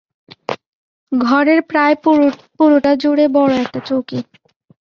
[1.11, 1.95] ঘরের প্রায়
[2.57, 4.19] পুরোটা জুড়ে বড় একটা চৌকি।